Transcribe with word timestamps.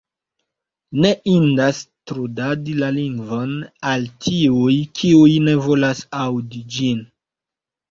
Ne 1.03 1.11
indas 1.33 1.81
trudadi 2.11 2.73
la 2.79 2.89
lingvon 2.97 3.53
al 3.93 4.09
tiuj, 4.25 4.75
kiuj 5.03 5.31
ne 5.47 5.57
volas 5.69 6.05
aŭdi 6.25 6.67
pri 6.67 6.77
ĝi. 6.81 6.91